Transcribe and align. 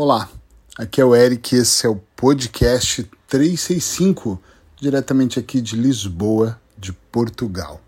Olá, 0.00 0.30
aqui 0.78 1.00
é 1.00 1.04
o 1.04 1.12
Eric, 1.12 1.56
esse 1.56 1.84
é 1.84 1.88
o 1.88 1.96
podcast 1.96 3.02
365, 3.26 4.40
diretamente 4.76 5.40
aqui 5.40 5.60
de 5.60 5.74
Lisboa, 5.74 6.56
de 6.78 6.92
Portugal. 6.92 7.80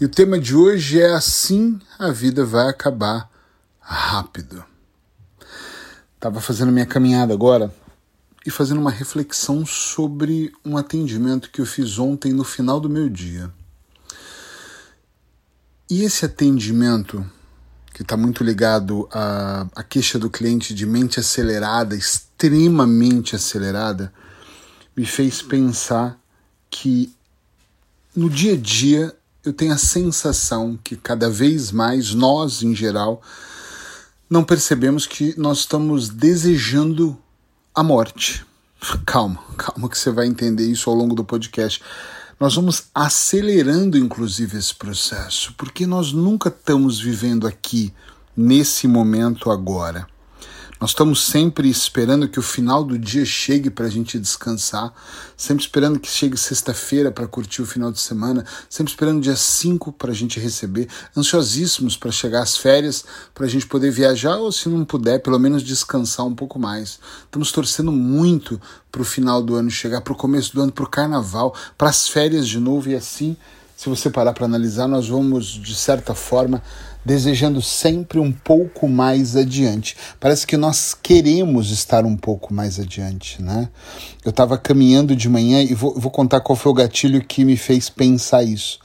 E 0.00 0.04
o 0.04 0.08
tema 0.08 0.36
de 0.36 0.56
hoje 0.56 1.00
é 1.00 1.14
Assim 1.14 1.78
a 1.96 2.10
vida 2.10 2.44
vai 2.44 2.68
acabar 2.68 3.30
rápido. 3.78 4.64
Estava 6.16 6.40
fazendo 6.40 6.72
minha 6.72 6.86
caminhada 6.86 7.32
agora 7.32 7.72
e 8.44 8.50
fazendo 8.50 8.80
uma 8.80 8.90
reflexão 8.90 9.64
sobre 9.64 10.52
um 10.64 10.76
atendimento 10.76 11.52
que 11.52 11.60
eu 11.60 11.66
fiz 11.66 12.00
ontem 12.00 12.32
no 12.32 12.42
final 12.42 12.80
do 12.80 12.90
meu 12.90 13.08
dia. 13.08 13.48
E 15.88 16.02
esse 16.02 16.24
atendimento 16.24 17.24
que 17.94 18.02
está 18.02 18.16
muito 18.16 18.42
ligado 18.42 19.08
à, 19.12 19.68
à 19.76 19.82
queixa 19.84 20.18
do 20.18 20.28
cliente 20.28 20.74
de 20.74 20.84
mente 20.84 21.20
acelerada, 21.20 21.94
extremamente 21.94 23.36
acelerada, 23.36 24.12
me 24.96 25.06
fez 25.06 25.40
pensar 25.40 26.18
que 26.68 27.14
no 28.14 28.28
dia 28.28 28.54
a 28.54 28.56
dia 28.56 29.14
eu 29.44 29.52
tenho 29.52 29.72
a 29.72 29.78
sensação 29.78 30.76
que 30.82 30.96
cada 30.96 31.30
vez 31.30 31.70
mais 31.70 32.12
nós, 32.12 32.64
em 32.64 32.74
geral, 32.74 33.22
não 34.28 34.42
percebemos 34.42 35.06
que 35.06 35.38
nós 35.38 35.58
estamos 35.58 36.08
desejando 36.08 37.16
a 37.72 37.84
morte. 37.84 38.44
Calma, 39.06 39.38
calma 39.56 39.88
que 39.88 39.96
você 39.96 40.10
vai 40.10 40.26
entender 40.26 40.66
isso 40.66 40.90
ao 40.90 40.96
longo 40.96 41.14
do 41.14 41.24
podcast 41.24 41.80
nós 42.38 42.54
vamos 42.54 42.84
acelerando 42.94 43.96
inclusive 43.96 44.58
esse 44.58 44.74
processo, 44.74 45.54
porque 45.56 45.86
nós 45.86 46.12
nunca 46.12 46.48
estamos 46.48 47.00
vivendo 47.00 47.46
aqui, 47.46 47.92
nesse 48.36 48.88
momento 48.88 49.50
agora. 49.50 50.06
Nós 50.80 50.90
estamos 50.90 51.24
sempre 51.26 51.70
esperando 51.70 52.28
que 52.28 52.38
o 52.38 52.42
final 52.42 52.84
do 52.84 52.98
dia 52.98 53.24
chegue 53.24 53.70
para 53.70 53.86
a 53.86 53.90
gente 53.90 54.18
descansar, 54.18 54.92
sempre 55.36 55.64
esperando 55.64 55.98
que 55.98 56.08
chegue 56.08 56.36
sexta-feira 56.36 57.10
para 57.10 57.26
curtir 57.26 57.62
o 57.62 57.66
final 57.66 57.92
de 57.92 58.00
semana, 58.00 58.44
sempre 58.68 58.92
esperando 58.92 59.22
dia 59.22 59.36
5 59.36 59.92
para 59.92 60.10
a 60.10 60.14
gente 60.14 60.38
receber, 60.40 60.88
ansiosíssimos 61.16 61.96
para 61.96 62.10
chegar 62.10 62.42
às 62.42 62.56
férias, 62.56 63.04
para 63.32 63.46
a 63.46 63.48
gente 63.48 63.66
poder 63.66 63.90
viajar 63.90 64.36
ou, 64.36 64.50
se 64.50 64.68
não 64.68 64.84
puder, 64.84 65.20
pelo 65.20 65.38
menos 65.38 65.62
descansar 65.62 66.26
um 66.26 66.34
pouco 66.34 66.58
mais. 66.58 66.98
Estamos 67.24 67.50
torcendo 67.50 67.92
muito 67.92 68.60
para 68.90 69.00
o 69.00 69.04
final 69.04 69.42
do 69.42 69.54
ano 69.54 69.70
chegar, 69.70 70.00
para 70.00 70.12
o 70.12 70.16
começo 70.16 70.54
do 70.54 70.60
ano, 70.60 70.72
para 70.72 70.84
o 70.84 70.90
carnaval, 70.90 71.54
para 71.78 71.88
as 71.88 72.08
férias 72.08 72.46
de 72.46 72.58
novo 72.58 72.90
e 72.90 72.94
assim, 72.94 73.36
se 73.84 73.90
você 73.90 74.08
parar 74.08 74.32
para 74.32 74.46
analisar, 74.46 74.88
nós 74.88 75.08
vamos, 75.08 75.44
de 75.44 75.74
certa 75.74 76.14
forma, 76.14 76.62
desejando 77.04 77.60
sempre 77.60 78.18
um 78.18 78.32
pouco 78.32 78.88
mais 78.88 79.36
adiante. 79.36 79.94
Parece 80.18 80.46
que 80.46 80.56
nós 80.56 80.94
queremos 80.94 81.70
estar 81.70 82.06
um 82.06 82.16
pouco 82.16 82.54
mais 82.54 82.80
adiante, 82.80 83.42
né? 83.42 83.68
Eu 84.24 84.30
estava 84.30 84.56
caminhando 84.56 85.14
de 85.14 85.28
manhã 85.28 85.62
e 85.62 85.74
vou, 85.74 86.00
vou, 86.00 86.10
contar 86.10 86.40
qual 86.40 86.56
foi 86.56 86.72
o 86.72 86.74
gatilho 86.74 87.22
que 87.22 87.44
me 87.44 87.58
fez 87.58 87.90
pensar 87.90 88.42
isso. 88.42 88.78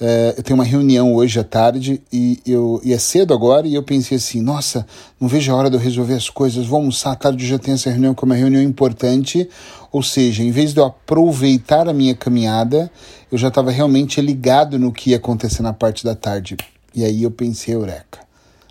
É, 0.00 0.34
eu 0.38 0.42
tenho 0.42 0.58
uma 0.58 0.64
reunião 0.64 1.14
hoje 1.14 1.38
à 1.38 1.44
tarde 1.44 2.00
e, 2.10 2.40
eu, 2.46 2.80
e 2.82 2.94
é 2.94 2.98
cedo 2.98 3.34
agora 3.34 3.68
e 3.68 3.74
eu 3.74 3.82
pensei 3.82 4.16
assim, 4.16 4.40
nossa, 4.40 4.86
não 5.20 5.28
vejo 5.28 5.52
a 5.52 5.54
hora 5.54 5.68
de 5.68 5.76
eu 5.76 5.80
resolver 5.80 6.14
as 6.14 6.30
coisas, 6.30 6.64
vou 6.64 6.78
almoçar 6.78 7.12
à 7.12 7.16
tarde, 7.16 7.46
já 7.46 7.58
tenho 7.58 7.74
essa 7.74 7.90
reunião 7.90 8.14
que 8.14 8.24
é 8.24 8.26
uma 8.26 8.34
reunião 8.34 8.62
importante, 8.62 9.46
ou 9.92 10.02
seja, 10.02 10.42
em 10.42 10.50
vez 10.50 10.72
de 10.72 10.80
eu 10.80 10.86
aproveitar 10.86 11.86
a 11.86 11.92
minha 11.92 12.14
caminhada, 12.14 12.90
eu 13.30 13.36
já 13.36 13.48
estava 13.48 13.70
realmente 13.70 14.22
ligado 14.22 14.78
no 14.78 14.90
que 14.90 15.10
ia 15.10 15.18
acontecer 15.18 15.62
na 15.62 15.74
parte 15.74 16.02
da 16.02 16.14
tarde. 16.14 16.56
E 16.94 17.04
aí 17.04 17.22
eu 17.22 17.30
pensei, 17.30 17.74
eureka. 17.74 18.20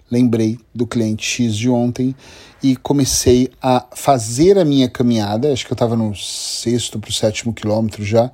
Lembrei 0.10 0.58
do 0.74 0.88
cliente 0.88 1.24
X 1.24 1.56
de 1.56 1.70
ontem 1.70 2.16
e 2.64 2.76
comecei 2.76 3.52
a 3.62 3.86
fazer 3.96 4.58
a 4.58 4.66
minha 4.66 4.90
caminhada. 4.90 5.54
Acho 5.54 5.66
que 5.66 5.72
eu 5.72 5.76
estava 5.76 5.96
no 5.96 6.16
sexto 6.16 6.98
para 6.98 7.12
o 7.12 7.14
sétimo 7.14 7.54
quilômetro 7.54 8.04
já. 8.04 8.32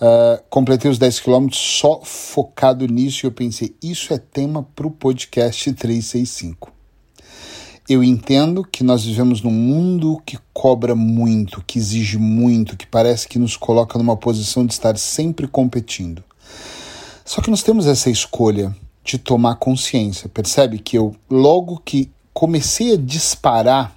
Uh, 0.00 0.42
completei 0.50 0.90
os 0.90 0.98
10 0.98 1.20
quilômetros 1.20 1.60
só 1.60 2.00
focado 2.02 2.86
nisso 2.86 3.24
e 3.24 3.28
eu 3.28 3.32
pensei, 3.32 3.74
isso 3.82 4.12
é 4.12 4.18
tema 4.18 4.62
para 4.74 4.86
o 4.86 4.90
podcast 4.90 5.72
365. 5.72 6.72
Eu 7.88 8.02
entendo 8.02 8.64
que 8.64 8.82
nós 8.82 9.04
vivemos 9.04 9.42
num 9.42 9.50
mundo 9.50 10.20
que 10.24 10.38
cobra 10.52 10.94
muito, 10.94 11.62
que 11.66 11.78
exige 11.78 12.16
muito, 12.16 12.76
que 12.76 12.86
parece 12.86 13.28
que 13.28 13.38
nos 13.38 13.56
coloca 13.56 13.98
numa 13.98 14.16
posição 14.16 14.64
de 14.64 14.72
estar 14.72 14.96
sempre 14.96 15.46
competindo. 15.46 16.24
Só 17.24 17.42
que 17.42 17.50
nós 17.50 17.62
temos 17.62 17.86
essa 17.86 18.08
escolha 18.08 18.74
de 19.04 19.18
tomar 19.18 19.56
consciência. 19.56 20.30
Percebe 20.30 20.78
que 20.78 20.96
eu, 20.96 21.14
logo 21.28 21.80
que 21.84 22.10
comecei 22.32 22.94
a 22.94 22.96
disparar, 22.96 23.94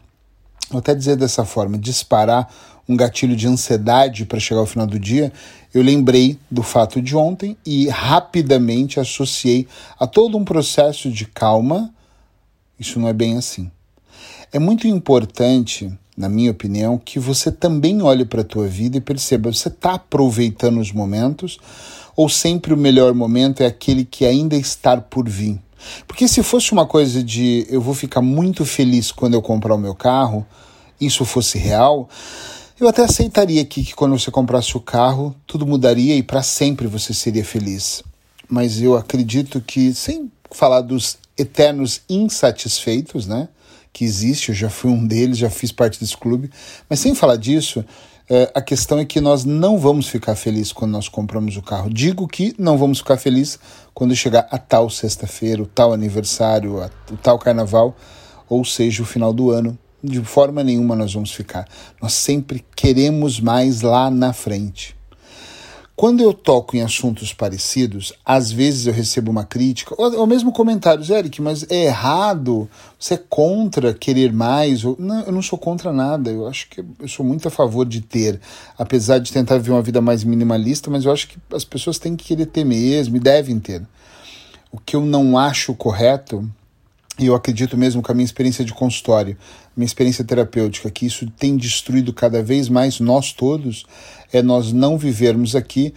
vou 0.70 0.80
até 0.80 0.94
dizer 0.94 1.16
dessa 1.16 1.46
forma, 1.46 1.78
disparar 1.78 2.50
um 2.88 2.96
gatilho 2.96 3.36
de 3.36 3.48
ansiedade 3.48 4.26
para 4.26 4.40
chegar 4.40 4.62
ao 4.62 4.66
final 4.66 4.88
do 4.88 4.98
dia, 4.98 5.32
eu 5.74 5.84
lembrei 5.84 6.40
do 6.50 6.64
fato 6.64 7.02
de 7.02 7.16
ontem 7.16 7.58
e 7.66 7.90
rapidamente 7.90 9.00
associei 9.00 9.68
a 10.00 10.08
todo 10.08 10.38
um 10.38 10.46
processo 10.46 11.12
de 11.12 11.26
calma. 11.26 11.94
Isso 12.80 13.00
não 13.00 13.08
é 13.08 13.14
bem 13.14 13.38
assim. 13.38 13.70
É 14.52 14.60
muito 14.60 14.88
importante, 14.88 15.92
na 16.16 16.30
minha 16.30 16.52
opinião, 16.52 16.98
que 16.98 17.20
você 17.20 17.52
também 17.52 18.02
olhe 18.02 18.24
para 18.24 18.42
a 18.42 18.46
tua 18.46 18.68
vida 18.68 18.98
e 18.98 19.02
perceba, 19.02 19.52
você 19.52 19.68
está 19.68 19.96
aproveitando 19.96 20.80
os 20.80 20.92
momentos 20.94 21.60
ou 22.16 22.30
sempre 22.30 22.74
o 22.74 22.78
melhor 22.78 23.14
momento 23.14 23.62
é 23.62 23.66
aquele 23.66 24.06
que 24.06 24.26
ainda 24.26 24.56
está 24.56 24.96
por 24.98 25.28
vir? 25.28 25.60
Porque 26.08 26.28
se 26.28 26.44
fosse 26.44 26.72
uma 26.72 26.86
coisa 26.86 27.24
de 27.24 27.66
eu 27.70 27.82
vou 27.82 27.94
ficar 27.94 28.22
muito 28.22 28.66
feliz 28.66 29.12
quando 29.12 29.34
eu 29.34 29.42
comprar 29.42 29.76
o 29.76 29.78
meu 29.78 29.96
carro, 29.96 30.46
isso 31.00 31.26
fosse 31.26 31.58
real, 31.58 32.10
eu 32.80 32.88
até 32.88 33.04
aceitaria 33.04 33.66
que, 33.66 33.84
que 33.84 33.96
quando 33.96 34.18
você 34.18 34.30
comprasse 34.30 34.78
o 34.78 34.80
carro, 34.80 35.36
tudo 35.48 35.66
mudaria 35.66 36.16
e 36.16 36.22
para 36.22 36.44
sempre 36.44 36.88
você 36.88 37.14
seria 37.14 37.44
feliz. 37.44 38.04
Mas 38.48 38.82
eu 38.82 38.96
acredito 38.96 39.60
que, 39.60 39.94
sem 39.94 40.32
falar 40.52 40.82
dos 40.82 41.18
eternos 41.38 42.02
insatisfeitos, 42.10 43.26
né? 43.28 43.48
Que 43.92 44.06
existe, 44.06 44.50
eu 44.50 44.56
já 44.56 44.70
fui 44.70 44.92
um 44.92 45.06
deles, 45.06 45.38
já 45.38 45.50
fiz 45.50 45.72
parte 45.72 46.00
desse 46.00 46.16
clube, 46.16 46.52
mas 46.88 47.00
sem 47.00 47.16
falar 47.16 47.36
disso, 47.36 47.84
é, 48.30 48.52
a 48.54 48.62
questão 48.62 49.00
é 49.00 49.06
que 49.06 49.22
nós 49.22 49.46
não 49.46 49.78
vamos 49.78 50.08
ficar 50.10 50.36
felizes 50.36 50.74
quando 50.74 50.92
nós 50.92 51.08
compramos 51.08 51.56
o 51.56 51.62
carro. 51.62 51.90
Digo 51.90 52.28
que 52.28 52.54
não 52.60 52.78
vamos 52.78 52.98
ficar 52.98 53.18
felizes 53.18 53.58
quando 53.94 54.14
chegar 54.16 54.48
a 54.52 54.58
tal 54.58 54.90
sexta-feira, 54.90 55.62
o 55.62 55.66
tal 55.66 55.94
aniversário, 55.94 56.84
a, 56.84 56.90
o 57.10 57.16
tal 57.16 57.40
carnaval, 57.40 57.96
ou 58.50 58.66
seja, 58.66 59.02
o 59.02 59.06
final 59.06 59.32
do 59.32 59.50
ano. 59.52 59.78
De 60.04 60.22
forma 60.24 60.64
nenhuma 60.64 60.96
nós 60.96 61.14
vamos 61.14 61.32
ficar. 61.32 61.68
Nós 62.02 62.14
sempre 62.14 62.66
queremos 62.76 63.40
mais 63.40 63.82
lá 63.82 64.12
na 64.12 64.34
frente. 64.34 64.97
Quando 65.98 66.22
eu 66.22 66.32
toco 66.32 66.78
em 66.78 66.84
assuntos 66.84 67.34
parecidos, 67.34 68.14
às 68.24 68.52
vezes 68.52 68.86
eu 68.86 68.94
recebo 68.94 69.32
uma 69.32 69.44
crítica, 69.44 69.96
ou, 69.98 70.20
ou 70.20 70.28
mesmo 70.28 70.52
comentários, 70.52 71.10
Eric, 71.10 71.42
mas 71.42 71.66
é 71.72 71.86
errado, 71.86 72.70
você 73.00 73.16
é 73.16 73.24
contra 73.28 73.96
querer 73.96 74.32
mais? 74.32 74.86
Ou, 74.86 74.96
não, 75.00 75.22
eu 75.22 75.32
não 75.32 75.42
sou 75.42 75.58
contra 75.58 75.92
nada, 75.92 76.30
eu 76.30 76.48
acho 76.48 76.70
que 76.70 76.86
eu 77.00 77.08
sou 77.08 77.26
muito 77.26 77.48
a 77.48 77.52
favor 77.52 77.84
de 77.84 78.02
ter, 78.02 78.40
apesar 78.78 79.18
de 79.18 79.34
tentar 79.34 79.58
viver 79.58 79.72
uma 79.72 79.82
vida 79.82 80.00
mais 80.00 80.24
minimalista, 80.24 80.92
mas 80.92 81.04
eu 81.04 81.12
acho 81.12 81.30
que 81.30 81.40
as 81.52 81.64
pessoas 81.64 81.98
têm 81.98 82.16
que 82.16 82.26
querer 82.26 82.46
ter 82.46 82.64
mesmo 82.64 83.18
e 83.18 83.20
devem 83.20 83.60
ter. 83.60 83.82
O 84.72 84.78
que 84.78 84.96
eu 84.96 85.04
não 85.04 85.36
acho 85.36 85.74
correto 85.74 86.48
e 87.20 87.26
eu 87.26 87.36
acredito 87.36 87.76
mesmo 87.76 88.02
com 88.02 88.12
a 88.12 88.16
minha 88.16 88.26
experiência 88.26 88.64
de 88.64 88.74
consultório, 88.74 89.38
minha 89.76 89.86
experiência 89.86 90.24
terapêutica, 90.24 90.90
que 90.92 91.06
isso 91.06 91.28
tem 91.32 91.58
destruído 91.58 92.14
cada 92.14 92.44
vez 92.44 92.70
mais 92.70 93.00
nós 93.00 93.34
todos, 93.34 93.86
é 94.32 94.42
nós 94.42 94.72
não 94.72 94.98
vivermos 94.98 95.56
aqui 95.56 95.94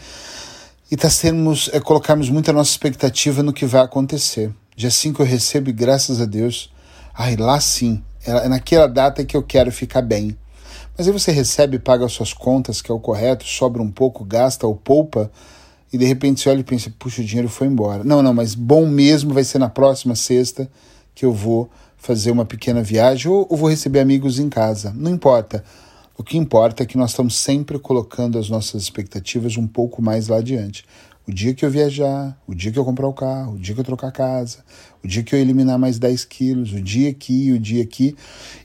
e 0.91 0.97
tá 0.97 1.11
sermos, 1.11 1.69
é 1.73 1.81
colocarmos 1.81 2.31
muita 2.31 2.53
nossa 2.53 2.71
expectativa 2.71 3.43
no 3.43 3.53
que 3.53 3.67
vai 3.67 3.83
acontecer. 3.83 4.51
Dia 4.75 4.91
5 4.91 5.23
eu 5.23 5.27
recebo 5.27 5.69
e 5.69 5.73
graças 5.73 6.21
a 6.21 6.25
Deus, 6.25 6.73
ai, 7.15 7.37
lá 7.37 7.61
sim, 7.61 8.03
é 8.25 8.49
naquela 8.49 8.87
data 8.87 9.25
que 9.25 9.37
eu 9.37 9.43
quero 9.43 9.71
ficar 9.71 10.03
bem. 10.03 10.37
Mas 10.97 11.07
aí 11.07 11.13
você 11.13 11.31
recebe, 11.31 11.78
paga 11.78 12.05
as 12.05 12.13
suas 12.13 12.33
contas, 12.33 12.81
que 12.81 12.91
é 12.91 12.95
o 12.95 13.01
correto, 13.01 13.45
sobra 13.45 13.83
um 13.83 13.91
pouco, 13.91 14.25
gasta 14.25 14.66
ou 14.66 14.75
poupa, 14.75 15.31
e 15.93 15.99
de 15.99 16.05
repente 16.05 16.41
você 16.41 16.49
olha 16.49 16.61
e 16.61 16.65
pensa, 16.65 16.93
puxa, 16.99 17.21
o 17.21 17.25
dinheiro 17.25 17.49
foi 17.49 17.66
embora. 17.66 18.05
Não, 18.05 18.23
não, 18.23 18.33
mas 18.33 18.55
bom 18.55 18.87
mesmo 18.87 19.34
vai 19.34 19.45
ser 19.45 19.59
na 19.59 19.69
próxima 19.69 20.15
sexta 20.15 20.69
que 21.21 21.27
eu 21.27 21.34
vou 21.34 21.69
fazer 21.99 22.31
uma 22.31 22.47
pequena 22.47 22.83
viagem 22.83 23.31
ou, 23.31 23.47
ou 23.51 23.55
vou 23.55 23.69
receber 23.69 24.01
amigos 24.01 24.39
em 24.39 24.49
casa. 24.49 24.91
Não 24.97 25.11
importa. 25.11 25.63
O 26.17 26.25
que 26.25 26.39
importa 26.39 26.83
é 26.83 26.87
que 26.87 26.97
nós 26.97 27.11
estamos 27.11 27.37
sempre 27.37 27.78
colocando 27.78 28.39
as 28.39 28.49
nossas 28.49 28.83
expectativas 28.83 29.59
um 29.59 29.67
pouco 29.67 30.01
mais 30.01 30.28
lá 30.28 30.39
adiante. 30.39 30.83
O 31.28 31.31
dia 31.31 31.53
que 31.53 31.63
eu 31.63 31.71
viajar, 31.71 32.34
o 32.47 32.55
dia 32.55 32.72
que 32.72 32.78
eu 32.78 32.87
comprar 32.87 33.07
o 33.07 33.13
carro, 33.13 33.53
o 33.53 33.59
dia 33.59 33.75
que 33.75 33.81
eu 33.81 33.84
trocar 33.84 34.09
a 34.09 34.13
casa, 34.13 34.65
o 35.05 35.07
dia 35.07 35.22
que 35.22 35.34
eu 35.34 35.39
eliminar 35.39 35.78
mais 35.78 35.99
10 35.99 36.25
quilos, 36.25 36.72
o 36.72 36.81
dia 36.81 37.13
que, 37.13 37.53
o 37.53 37.59
dia 37.59 37.84
que. 37.84 38.16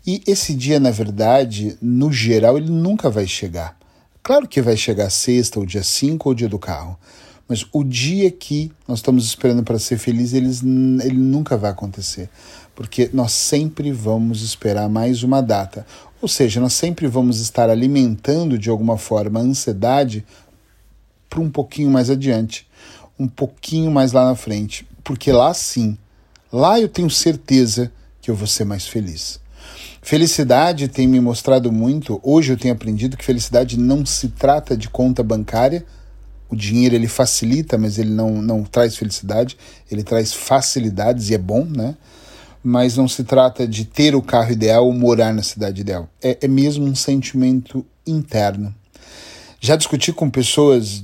E 0.07 0.23
esse 0.25 0.53
dia, 0.53 0.79
na 0.79 0.91
verdade, 0.91 1.77
no 1.81 2.13
geral, 2.13 2.57
ele 2.57 2.69
nunca 2.69 3.09
vai 3.09 3.27
chegar. 3.27 3.77
Claro 4.23 4.47
que 4.47 4.61
vai 4.61 4.77
chegar 4.77 5.09
sexta, 5.09 5.59
ou 5.59 5.65
dia 5.65 5.83
5, 5.83 6.29
ou 6.29 6.31
o 6.31 6.35
dia 6.35 6.47
do 6.47 6.57
carro. 6.57 6.97
Mas 7.47 7.65
o 7.71 7.83
dia 7.83 8.31
que 8.31 8.71
nós 8.87 8.99
estamos 8.99 9.25
esperando 9.25 9.63
para 9.63 9.77
ser 9.77 9.97
feliz, 9.97 10.33
eles, 10.33 10.63
ele 10.63 11.17
nunca 11.17 11.55
vai 11.55 11.71
acontecer. 11.71 12.29
porque 12.75 13.09
nós 13.13 13.31
sempre 13.31 13.91
vamos 13.91 14.41
esperar 14.41 14.89
mais 14.89 15.23
uma 15.23 15.41
data. 15.41 15.85
Ou 16.21 16.27
seja, 16.27 16.59
nós 16.59 16.73
sempre 16.73 17.07
vamos 17.07 17.39
estar 17.39 17.69
alimentando 17.69 18.57
de 18.57 18.69
alguma 18.69 18.97
forma 18.97 19.39
a 19.39 19.43
ansiedade 19.43 20.25
para 21.29 21.39
um 21.39 21.49
pouquinho 21.49 21.89
mais 21.89 22.09
adiante, 22.09 22.67
um 23.17 23.27
pouquinho 23.27 23.89
mais 23.89 24.11
lá 24.11 24.25
na 24.25 24.35
frente, 24.35 24.85
porque 25.03 25.31
lá 25.31 25.53
sim, 25.53 25.97
lá 26.51 26.79
eu 26.79 26.89
tenho 26.89 27.09
certeza 27.09 27.91
que 28.21 28.29
eu 28.29 28.35
vou 28.35 28.47
ser 28.47 28.65
mais 28.65 28.85
feliz. 28.87 29.39
Felicidade 30.01 30.87
tem 30.87 31.07
me 31.07 31.19
mostrado 31.19 31.71
muito. 31.71 32.19
Hoje 32.21 32.53
eu 32.53 32.57
tenho 32.57 32.73
aprendido 32.73 33.17
que 33.17 33.25
felicidade 33.25 33.79
não 33.79 34.05
se 34.05 34.29
trata 34.29 34.77
de 34.77 34.87
conta 34.87 35.23
bancária. 35.23 35.83
O 36.49 36.55
dinheiro 36.55 36.95
ele 36.95 37.07
facilita, 37.07 37.77
mas 37.77 37.97
ele 37.97 38.11
não, 38.11 38.41
não 38.41 38.63
traz 38.63 38.95
felicidade. 38.95 39.57
Ele 39.89 40.03
traz 40.03 40.33
facilidades 40.33 41.29
e 41.29 41.33
é 41.33 41.37
bom, 41.37 41.65
né? 41.65 41.95
Mas 42.63 42.97
não 42.97 43.07
se 43.07 43.23
trata 43.23 43.67
de 43.67 43.85
ter 43.85 44.15
o 44.15 44.21
carro 44.21 44.51
ideal 44.51 44.85
ou 44.85 44.93
morar 44.93 45.33
na 45.33 45.43
cidade 45.43 45.81
ideal. 45.81 46.09
É, 46.21 46.37
é 46.41 46.47
mesmo 46.47 46.85
um 46.85 46.95
sentimento 46.95 47.85
interno. 48.05 48.73
Já 49.59 49.75
discuti 49.75 50.11
com 50.13 50.29
pessoas 50.29 51.03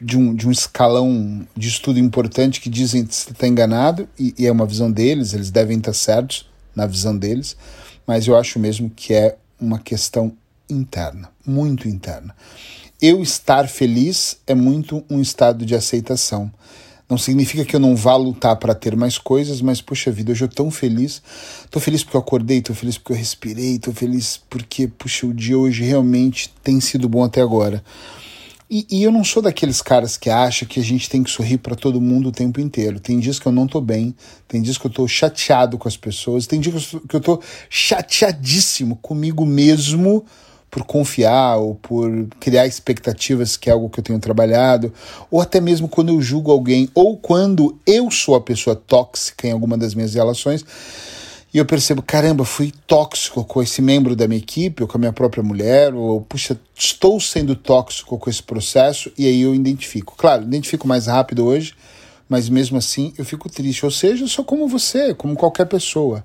de 0.00 0.16
um, 0.16 0.34
de 0.34 0.46
um 0.46 0.50
escalão 0.50 1.46
de 1.56 1.68
estudo 1.68 1.98
importante 1.98 2.60
que 2.60 2.70
dizem 2.70 3.04
que 3.04 3.14
você 3.14 3.30
está 3.30 3.48
enganado, 3.48 4.08
e, 4.18 4.34
e 4.38 4.46
é 4.46 4.52
uma 4.52 4.64
visão 4.64 4.90
deles, 4.90 5.34
eles 5.34 5.50
devem 5.50 5.78
estar 5.78 5.92
certos 5.92 6.48
na 6.74 6.86
visão 6.86 7.16
deles 7.16 7.56
mas 8.08 8.26
eu 8.26 8.34
acho 8.34 8.58
mesmo 8.58 8.88
que 8.88 9.12
é 9.12 9.36
uma 9.60 9.78
questão 9.78 10.34
interna, 10.66 11.30
muito 11.46 11.86
interna. 11.86 12.34
Eu 13.00 13.22
estar 13.22 13.68
feliz 13.68 14.38
é 14.44 14.56
muito 14.56 15.04
um 15.08 15.20
estado 15.20 15.64
de 15.64 15.72
aceitação. 15.72 16.50
Não 17.08 17.16
significa 17.16 17.64
que 17.64 17.76
eu 17.76 17.78
não 17.78 17.94
vá 17.94 18.16
lutar 18.16 18.56
para 18.56 18.74
ter 18.74 18.96
mais 18.96 19.16
coisas, 19.16 19.62
mas 19.62 19.80
puxa 19.80 20.10
vida, 20.10 20.32
hoje 20.32 20.42
eu 20.42 20.48
tão 20.48 20.68
feliz. 20.68 21.22
Tô 21.70 21.78
feliz 21.78 22.02
porque 22.02 22.16
eu 22.16 22.20
acordei, 22.20 22.60
tô 22.60 22.74
feliz 22.74 22.98
porque 22.98 23.12
eu 23.12 23.16
respirei, 23.16 23.78
tô 23.78 23.92
feliz 23.92 24.40
porque, 24.50 24.88
puxa, 24.88 25.28
o 25.28 25.32
dia 25.32 25.56
hoje 25.56 25.84
realmente 25.84 26.52
tem 26.62 26.80
sido 26.80 27.08
bom 27.08 27.22
até 27.22 27.40
agora. 27.40 27.84
E, 28.68 28.84
e, 28.90 29.02
eu 29.04 29.12
não 29.12 29.22
sou 29.22 29.40
daqueles 29.40 29.80
caras 29.80 30.16
que 30.16 30.28
acha 30.28 30.66
que 30.66 30.80
a 30.80 30.82
gente 30.82 31.08
tem 31.08 31.22
que 31.22 31.30
sorrir 31.30 31.58
para 31.58 31.76
todo 31.76 32.00
mundo 32.00 32.30
o 32.30 32.32
tempo 32.32 32.60
inteiro. 32.60 32.98
Tem 32.98 33.18
dias 33.20 33.38
que 33.38 33.46
eu 33.46 33.52
não 33.52 33.68
tô 33.68 33.80
bem, 33.80 34.12
tem 34.48 34.60
dias 34.60 34.76
que 34.76 34.86
eu 34.86 34.90
tô 34.90 35.06
chateado 35.06 35.78
com 35.78 35.88
as 35.88 35.96
pessoas, 35.96 36.48
tem 36.48 36.60
dias 36.60 36.94
que 37.08 37.16
eu 37.16 37.20
tô 37.20 37.40
chateadíssimo 37.70 38.96
comigo 38.96 39.46
mesmo 39.46 40.26
por 40.70 40.84
confiar 40.84 41.56
ou 41.56 41.74
por 41.76 42.26
criar 42.38 42.66
expectativas 42.66 43.56
que 43.56 43.70
é 43.70 43.72
algo 43.72 43.88
que 43.88 44.00
eu 44.00 44.04
tenho 44.04 44.18
trabalhado, 44.18 44.92
ou 45.30 45.40
até 45.40 45.60
mesmo 45.60 45.88
quando 45.88 46.10
eu 46.10 46.20
julgo 46.20 46.50
alguém, 46.50 46.88
ou 46.94 47.16
quando 47.16 47.78
eu 47.86 48.10
sou 48.10 48.34
a 48.34 48.40
pessoa 48.40 48.76
tóxica 48.76 49.46
em 49.46 49.52
alguma 49.52 49.76
das 49.78 49.94
minhas 49.94 50.14
relações 50.14 50.64
e 51.52 51.56
eu 51.56 51.64
percebo, 51.64 52.02
caramba, 52.02 52.44
fui 52.44 52.72
tóxico 52.86 53.42
com 53.42 53.62
esse 53.62 53.80
membro 53.80 54.14
da 54.14 54.28
minha 54.28 54.38
equipe, 54.38 54.82
ou 54.82 54.88
com 54.88 54.98
a 54.98 55.00
minha 55.00 55.12
própria 55.12 55.42
mulher, 55.42 55.94
ou, 55.94 56.20
puxa, 56.20 56.60
estou 56.76 57.18
sendo 57.18 57.56
tóxico 57.56 58.18
com 58.18 58.28
esse 58.28 58.42
processo, 58.42 59.10
e 59.16 59.26
aí 59.26 59.40
eu 59.40 59.54
identifico. 59.54 60.14
Claro, 60.16 60.42
identifico 60.42 60.86
mais 60.86 61.06
rápido 61.06 61.46
hoje, 61.46 61.74
mas 62.28 62.50
mesmo 62.50 62.76
assim 62.76 63.14
eu 63.16 63.24
fico 63.24 63.48
triste. 63.48 63.82
Ou 63.84 63.90
seja, 63.90 64.24
eu 64.24 64.28
sou 64.28 64.44
como 64.44 64.68
você, 64.68 65.14
como 65.14 65.34
qualquer 65.34 65.64
pessoa. 65.64 66.22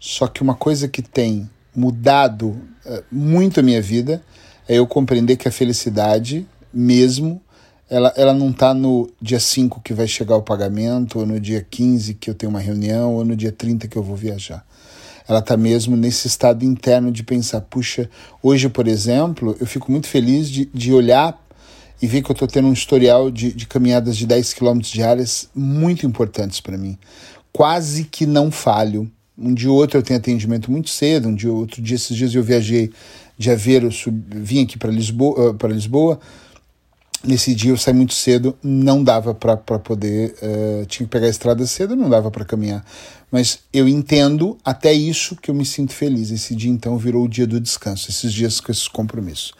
Só 0.00 0.26
que 0.26 0.42
uma 0.42 0.56
coisa 0.56 0.88
que 0.88 1.02
tem 1.02 1.48
mudado 1.76 2.58
uh, 2.84 3.04
muito 3.12 3.60
a 3.60 3.62
minha 3.62 3.82
vida 3.82 4.22
é 4.68 4.78
eu 4.78 4.86
compreender 4.86 5.36
que 5.36 5.46
a 5.46 5.52
felicidade, 5.52 6.46
mesmo, 6.72 7.40
ela, 7.88 8.12
ela 8.16 8.34
não 8.34 8.50
está 8.50 8.74
no 8.74 9.08
dia 9.20 9.38
5 9.38 9.80
que 9.80 9.94
vai 9.94 10.08
chegar 10.08 10.36
o 10.36 10.42
pagamento, 10.42 11.20
ou 11.20 11.26
no 11.26 11.38
dia 11.38 11.64
15 11.68 12.14
que 12.14 12.28
eu 12.28 12.34
tenho 12.34 12.50
uma 12.50 12.58
reunião, 12.58 13.14
ou 13.14 13.24
no 13.24 13.36
dia 13.36 13.52
30 13.52 13.86
que 13.86 13.96
eu 13.96 14.02
vou 14.02 14.16
viajar. 14.16 14.66
Ela 15.28 15.38
está 15.40 15.56
mesmo 15.56 15.96
nesse 15.96 16.26
estado 16.26 16.64
interno 16.64 17.10
de 17.10 17.22
pensar, 17.22 17.60
puxa, 17.60 18.08
hoje, 18.42 18.68
por 18.68 18.86
exemplo, 18.86 19.56
eu 19.60 19.66
fico 19.66 19.90
muito 19.90 20.08
feliz 20.08 20.48
de, 20.48 20.66
de 20.72 20.92
olhar 20.92 21.40
e 22.00 22.06
ver 22.06 22.22
que 22.22 22.30
eu 22.30 22.34
estou 22.34 22.46
tendo 22.46 22.68
um 22.68 22.72
historial 22.72 23.30
de, 23.30 23.52
de 23.52 23.66
caminhadas 23.66 24.16
de 24.16 24.26
10 24.26 24.52
quilômetros 24.52 24.92
diárias 24.92 25.48
muito 25.54 26.06
importantes 26.06 26.60
para 26.60 26.76
mim. 26.76 26.98
Quase 27.52 28.04
que 28.04 28.26
não 28.26 28.50
falho. 28.50 29.10
Um 29.38 29.52
dia 29.52 29.70
ou 29.70 29.76
outro 29.76 29.98
eu 29.98 30.02
tenho 30.02 30.18
atendimento 30.18 30.70
muito 30.70 30.88
cedo, 30.88 31.28
um 31.28 31.34
dia 31.34 31.52
outro 31.52 31.82
dia, 31.82 31.96
esses 31.96 32.16
dias 32.16 32.34
eu 32.34 32.42
viajei 32.42 32.90
de 33.36 33.50
Aveiro, 33.50 33.92
sub, 33.92 34.18
vim 34.30 34.62
aqui 34.62 34.78
para 34.78 34.90
Lisboa, 34.90 35.50
uh, 35.50 35.66
Lisboa 35.66 36.18
nesse 37.26 37.54
dia 37.54 37.70
eu 37.70 37.76
saí 37.76 37.92
muito 37.92 38.14
cedo, 38.14 38.56
não 38.62 39.02
dava 39.02 39.34
para 39.34 39.56
poder, 39.56 40.34
uh, 40.42 40.86
tinha 40.86 41.06
que 41.06 41.10
pegar 41.10 41.26
a 41.26 41.30
estrada 41.30 41.66
cedo, 41.66 41.96
não 41.96 42.08
dava 42.08 42.30
para 42.30 42.44
caminhar. 42.44 42.84
Mas 43.30 43.58
eu 43.72 43.88
entendo 43.88 44.56
até 44.64 44.92
isso 44.92 45.36
que 45.36 45.50
eu 45.50 45.54
me 45.54 45.64
sinto 45.64 45.92
feliz. 45.92 46.30
Esse 46.30 46.54
dia 46.54 46.70
então 46.70 46.96
virou 46.96 47.24
o 47.24 47.28
dia 47.28 47.46
do 47.46 47.60
descanso, 47.60 48.10
esses 48.10 48.32
dias 48.32 48.60
com 48.60 48.70
esses 48.70 48.88
compromissos. 48.88 49.52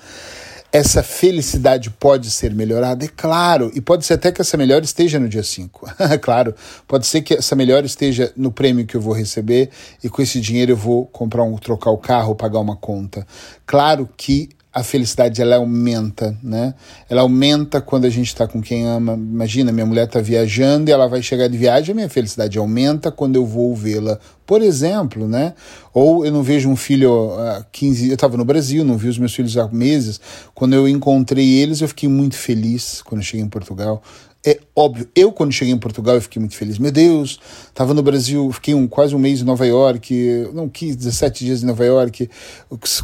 Essa 0.77 1.03
felicidade 1.03 1.89
pode 1.89 2.31
ser 2.31 2.55
melhorada? 2.55 3.03
É 3.07 3.09
claro, 3.09 3.73
e 3.75 3.81
pode 3.81 4.05
ser 4.05 4.13
até 4.13 4.31
que 4.31 4.43
essa 4.43 4.59
melhora 4.59 4.85
esteja 4.85 5.19
no 5.19 5.27
dia 5.27 5.43
5. 5.43 5.89
claro, 6.21 6.55
pode 6.87 7.07
ser 7.07 7.23
que 7.23 7.33
essa 7.33 7.57
melhora 7.57 7.87
esteja 7.87 8.31
no 8.37 8.53
prêmio 8.53 8.85
que 8.85 8.95
eu 8.95 9.01
vou 9.01 9.15
receber 9.15 9.71
e 10.05 10.11
com 10.11 10.21
esse 10.21 10.39
dinheiro 10.39 10.73
eu 10.73 10.77
vou 10.77 11.07
comprar 11.07 11.45
um, 11.45 11.57
trocar 11.57 11.91
o 11.93 11.97
carro, 11.97 12.35
pagar 12.35 12.59
uma 12.61 12.77
conta. 12.77 13.27
Claro 13.65 14.07
que 14.19 14.51
a 14.77 14.83
felicidade 14.83 15.41
ela 15.41 15.57
aumenta, 15.57 16.37
né? 16.43 16.75
Ela 17.09 17.23
aumenta 17.23 17.81
quando 17.81 18.05
a 18.05 18.11
gente 18.11 18.27
está 18.27 18.47
com 18.47 18.61
quem 18.61 18.87
ama. 18.87 19.15
Imagina, 19.15 19.73
minha 19.73 19.87
mulher 19.87 20.05
está 20.05 20.21
viajando 20.21 20.91
e 20.91 20.93
ela 20.93 21.09
vai 21.09 21.23
chegar 21.23 21.49
de 21.49 21.57
viagem, 21.57 21.93
a 21.93 21.95
minha 21.95 22.11
felicidade 22.11 22.59
aumenta 22.59 23.11
quando 23.11 23.37
eu 23.37 23.47
vou 23.47 23.75
vê-la, 23.75 24.19
por 24.45 24.61
exemplo, 24.61 25.27
né? 25.27 25.55
Ou 25.95 26.27
eu 26.27 26.31
não 26.31 26.43
vejo 26.43 26.69
um 26.69 26.77
filho 26.77 27.33
há 27.39 27.65
15, 27.73 28.09
eu 28.09 28.15
estava 28.17 28.37
no 28.37 28.45
Brasil, 28.45 28.85
não 28.85 28.99
vi 28.99 29.09
os 29.09 29.17
meus 29.17 29.35
filhos 29.35 29.57
há 29.57 29.67
meses. 29.67 30.21
Quando 30.55 30.75
eu 30.75 30.87
encontrei 30.87 31.55
eles, 31.55 31.81
eu 31.81 31.89
fiquei 31.89 32.11
muito 32.11 32.37
feliz 32.37 33.01
quando 33.01 33.23
eu 33.23 33.25
cheguei 33.25 33.47
em 33.47 33.49
Portugal. 33.49 34.03
É 34.49 34.61
óbvio, 34.77 35.09
eu 35.17 35.33
quando 35.33 35.51
cheguei 35.51 35.75
em 35.75 35.79
Portugal 35.79 36.15
eu 36.15 36.23
fiquei 36.23 36.39
muito 36.39 36.55
feliz. 36.55 36.79
Meu 36.79 36.93
Deus, 36.93 37.41
estava 37.67 37.93
no 37.93 38.01
Brasil, 38.01 38.49
fiquei 38.53 38.75
um, 38.75 38.87
quase 38.87 39.13
um 39.13 39.19
mês 39.19 39.41
em 39.41 39.45
Nova 39.45 39.67
York, 39.67 40.49
não, 40.55 40.69
15, 40.69 40.99
17 40.99 41.45
dias 41.45 41.63
em 41.65 41.67
Nova 41.67 41.85
York, 41.85 42.31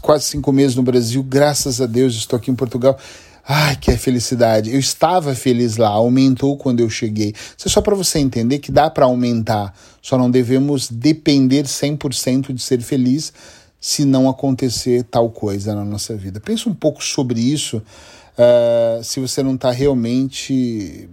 quase 0.00 0.26
cinco 0.26 0.52
meses 0.52 0.76
no 0.76 0.84
Brasil, 0.84 1.20
graças 1.20 1.80
a 1.80 1.86
Deus 1.86 2.14
estou 2.14 2.36
aqui 2.36 2.48
em 2.48 2.54
Portugal. 2.54 2.96
Ai, 3.44 3.74
que 3.74 3.90
felicidade. 3.96 4.72
Eu 4.72 4.78
estava 4.78 5.34
feliz 5.34 5.76
lá, 5.76 5.88
aumentou 5.88 6.56
quando 6.56 6.78
eu 6.78 6.88
cheguei. 6.88 7.34
Isso 7.58 7.66
é 7.66 7.68
só 7.68 7.80
para 7.80 7.96
você 7.96 8.20
entender 8.20 8.60
que 8.60 8.70
dá 8.70 8.88
para 8.88 9.06
aumentar, 9.06 9.74
só 10.00 10.16
não 10.16 10.30
devemos 10.30 10.88
depender 10.88 11.64
100% 11.64 12.52
de 12.52 12.62
ser 12.62 12.80
feliz 12.82 13.32
se 13.80 14.04
não 14.04 14.30
acontecer 14.30 15.02
tal 15.02 15.28
coisa 15.28 15.74
na 15.74 15.84
nossa 15.84 16.14
vida. 16.14 16.38
Pensa 16.38 16.68
um 16.68 16.74
pouco 16.74 17.02
sobre 17.02 17.40
isso, 17.40 17.78
uh, 17.78 19.02
se 19.02 19.18
você 19.18 19.42
não 19.42 19.56
está 19.56 19.72
realmente 19.72 21.08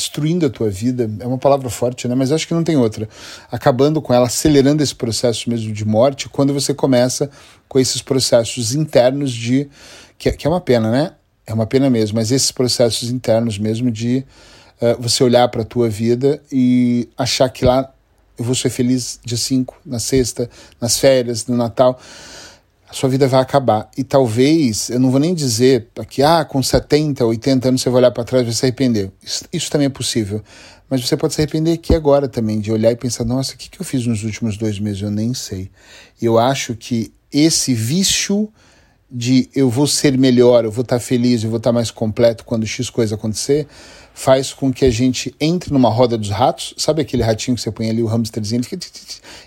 destruindo 0.00 0.46
a 0.46 0.50
tua 0.50 0.70
vida, 0.70 1.08
é 1.20 1.26
uma 1.26 1.36
palavra 1.36 1.68
forte, 1.68 2.08
né? 2.08 2.14
Mas 2.14 2.32
acho 2.32 2.48
que 2.48 2.54
não 2.54 2.64
tem 2.64 2.76
outra. 2.76 3.06
Acabando 3.52 4.00
com 4.00 4.14
ela, 4.14 4.26
acelerando 4.26 4.82
esse 4.82 4.94
processo 4.94 5.50
mesmo 5.50 5.72
de 5.72 5.84
morte, 5.84 6.28
quando 6.28 6.54
você 6.54 6.72
começa 6.72 7.30
com 7.68 7.78
esses 7.78 8.00
processos 8.00 8.74
internos 8.74 9.30
de. 9.30 9.68
que, 10.18 10.32
que 10.32 10.46
é 10.46 10.50
uma 10.50 10.60
pena, 10.60 10.90
né? 10.90 11.12
É 11.46 11.52
uma 11.52 11.66
pena 11.66 11.90
mesmo, 11.90 12.16
mas 12.16 12.32
esses 12.32 12.50
processos 12.50 13.10
internos 13.10 13.58
mesmo 13.58 13.90
de 13.90 14.24
uh, 14.80 15.00
você 15.00 15.22
olhar 15.22 15.48
para 15.48 15.62
a 15.62 15.64
tua 15.64 15.88
vida 15.88 16.40
e 16.50 17.08
achar 17.18 17.48
que 17.50 17.64
lá 17.64 17.92
eu 18.38 18.44
vou 18.44 18.54
ser 18.54 18.70
feliz 18.70 19.20
dia 19.22 19.36
5, 19.36 19.76
na 19.84 19.98
sexta, 19.98 20.48
nas 20.80 20.98
férias, 20.98 21.46
no 21.46 21.56
Natal 21.56 22.00
a 22.90 22.92
sua 22.92 23.08
vida 23.08 23.28
vai 23.28 23.40
acabar. 23.40 23.88
E 23.96 24.02
talvez, 24.02 24.90
eu 24.90 24.98
não 24.98 25.10
vou 25.10 25.20
nem 25.20 25.32
dizer 25.32 25.86
que 26.08 26.22
ah, 26.22 26.44
com 26.44 26.60
70, 26.60 27.24
80 27.24 27.68
anos 27.68 27.82
você 27.82 27.88
vai 27.88 28.00
olhar 28.00 28.10
para 28.10 28.24
trás 28.24 28.42
e 28.42 28.46
vai 28.46 28.54
se 28.54 28.66
arrepender. 28.66 29.12
Isso, 29.22 29.44
isso, 29.52 29.70
também 29.70 29.86
é 29.86 29.90
possível. 29.90 30.42
Mas 30.88 31.06
você 31.06 31.16
pode 31.16 31.34
se 31.34 31.40
arrepender 31.40 31.72
aqui 31.72 31.94
agora 31.94 32.28
também, 32.28 32.58
de 32.58 32.72
olhar 32.72 32.90
e 32.90 32.96
pensar: 32.96 33.24
nossa, 33.24 33.54
o 33.54 33.56
que, 33.56 33.70
que 33.70 33.80
eu 33.80 33.84
fiz 33.84 34.04
nos 34.06 34.24
últimos 34.24 34.56
dois 34.56 34.80
meses? 34.80 35.02
Eu 35.02 35.10
nem 35.10 35.32
sei. 35.32 35.70
Eu 36.20 36.36
acho 36.36 36.74
que 36.74 37.12
esse 37.32 37.72
vício 37.74 38.52
de 39.08 39.48
eu 39.54 39.70
vou 39.70 39.86
ser 39.86 40.18
melhor, 40.18 40.64
eu 40.64 40.70
vou 40.70 40.82
estar 40.82 40.98
feliz, 40.98 41.42
eu 41.42 41.50
vou 41.50 41.58
estar 41.58 41.72
mais 41.72 41.90
completo 41.90 42.44
quando 42.44 42.66
X 42.66 42.90
coisa 42.90 43.16
acontecer, 43.16 43.66
faz 44.14 44.52
com 44.52 44.72
que 44.72 44.84
a 44.84 44.90
gente 44.90 45.34
entre 45.40 45.72
numa 45.72 45.90
roda 45.90 46.18
dos 46.18 46.30
ratos. 46.30 46.74
Sabe 46.76 47.02
aquele 47.02 47.22
ratinho 47.22 47.56
que 47.56 47.62
você 47.62 47.70
põe 47.70 47.88
ali, 47.88 48.02
o 48.02 48.08
hamsterzinho, 48.08 48.62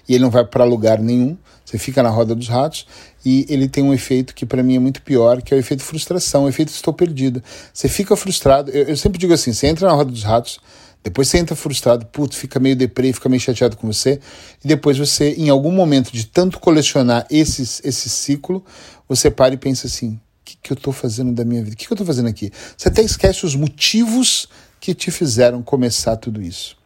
e 0.07 0.15
ele 0.15 0.23
não 0.23 0.31
vai 0.31 0.45
para 0.45 0.63
lugar 0.63 1.00
nenhum. 1.00 1.38
Você 1.63 1.77
fica 1.77 2.03
na 2.03 2.09
roda 2.09 2.35
dos 2.35 2.47
ratos 2.47 2.85
e 3.25 3.46
ele 3.50 3.68
tem 3.68 3.84
um 3.84 3.94
efeito 3.94 4.34
que 4.36 4.46
para 4.46 4.62
mim 4.62 4.75
é 4.75 4.80
muito 4.80 5.01
pior, 5.01 5.42
que 5.42 5.53
é 5.53 5.58
o 5.58 5.60
efeito 5.60 5.84
frustração, 5.84 6.44
o 6.46 6.50
efeito 6.50 6.70
estou 6.70 6.94
perdido. 6.94 7.42
Você 7.74 7.88
fica 7.88 8.15
frustrado. 8.15 8.72
Eu, 8.72 8.86
eu 8.89 8.98
sempre 8.98 9.18
digo 9.18 9.34
assim: 9.34 9.53
você 9.53 9.68
entra 9.68 9.88
na 9.88 9.94
roda 9.94 10.12
dos 10.12 10.24
ratos, 10.24 10.60
depois 11.03 11.27
você 11.27 11.38
entra 11.38 11.56
frustrado, 11.56 12.06
puto, 12.06 12.36
fica 12.36 12.60
meio 12.60 12.75
deprê, 12.75 13.12
fica 13.13 13.30
meio 13.30 13.42
chateado 13.42 13.77
com 13.77 13.88
você, 13.88 14.20
e 14.63 14.68
depois 14.68 14.98
você, 14.98 15.34
em 15.34 15.50
algum 15.50 15.72
momento 15.72 16.12
de 16.12 16.25
tanto 16.25 16.60
colecionar 16.60 17.25
esses, 17.30 17.82
esse 17.84 18.10
ciclo, 18.10 18.63
você 19.08 19.30
para 19.32 19.53
e 19.53 19.58
pensa 19.58 19.88
assim: 19.88 20.13
o 20.13 20.20
que, 20.46 20.58
que 20.62 20.72
eu 20.72 20.75
estou 20.75 20.94
fazendo 20.94 21.34
da 21.34 21.46
minha 21.46 21.63
vida? 21.63 21.75
O 21.75 21.77
que, 21.77 21.86
que 21.86 21.92
eu 21.92 21.96
estou 21.96 22.08
fazendo 22.08 22.27
aqui? 22.27 22.51
Você 22.77 22.89
até 22.89 23.01
esquece 23.01 23.46
os 23.46 23.56
motivos 23.56 24.48
que 24.80 24.94
te 24.94 25.12
fizeram 25.12 25.63
começar 25.63 26.18
tudo 26.18 26.42
isso. 26.42 26.82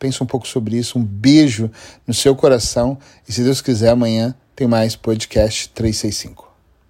Pensa 0.00 0.24
um 0.24 0.26
pouco 0.26 0.48
sobre 0.48 0.76
isso. 0.76 0.98
Um 0.98 1.04
beijo 1.04 1.70
no 2.06 2.14
seu 2.14 2.34
coração 2.34 2.98
e 3.28 3.32
se 3.32 3.44
Deus 3.44 3.60
quiser 3.60 3.90
amanhã 3.90 4.34
tem 4.56 4.66
mais 4.66 4.96
podcast 4.96 5.68
365. 5.68 6.49